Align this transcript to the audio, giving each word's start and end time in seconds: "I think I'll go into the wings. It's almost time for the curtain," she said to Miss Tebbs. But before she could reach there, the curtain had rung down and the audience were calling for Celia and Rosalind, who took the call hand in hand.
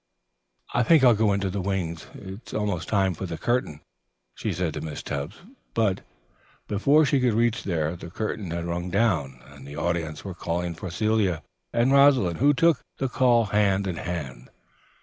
"I 0.73 0.81
think 0.81 1.03
I'll 1.03 1.13
go 1.13 1.31
into 1.31 1.51
the 1.51 1.61
wings. 1.61 2.07
It's 2.15 2.55
almost 2.55 2.89
time 2.89 3.13
for 3.13 3.27
the 3.27 3.37
curtain," 3.37 3.81
she 4.33 4.51
said 4.51 4.73
to 4.73 4.81
Miss 4.81 5.03
Tebbs. 5.03 5.35
But 5.75 6.01
before 6.67 7.05
she 7.05 7.19
could 7.21 7.35
reach 7.35 7.65
there, 7.65 7.95
the 7.95 8.09
curtain 8.09 8.49
had 8.49 8.65
rung 8.65 8.89
down 8.89 9.39
and 9.45 9.67
the 9.67 9.75
audience 9.77 10.25
were 10.25 10.33
calling 10.33 10.73
for 10.73 10.89
Celia 10.89 11.43
and 11.71 11.91
Rosalind, 11.91 12.39
who 12.39 12.51
took 12.51 12.79
the 12.97 13.09
call 13.09 13.45
hand 13.53 13.85
in 13.85 13.97
hand. 13.97 14.49